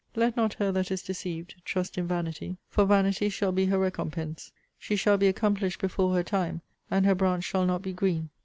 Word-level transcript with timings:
'Let 0.15 0.35
not 0.35 0.55
her 0.55 0.71
that 0.71 0.89
is 0.89 1.03
deceived 1.03 1.61
trust 1.63 1.95
in 1.95 2.07
vanity; 2.07 2.57
for 2.69 2.85
vanity 2.85 3.29
shall 3.29 3.51
be 3.51 3.67
her 3.67 3.77
recompense. 3.77 4.51
She 4.79 4.95
shall 4.95 5.19
be 5.19 5.27
accomplished 5.27 5.79
before 5.79 6.15
her 6.15 6.23
time; 6.23 6.61
and 6.89 7.05
her 7.05 7.13
branch 7.13 7.43
shall 7.43 7.67
not 7.67 7.83
be 7.83 7.93
green. 7.93 8.31